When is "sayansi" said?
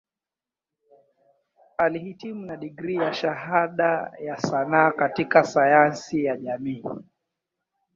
5.43-6.23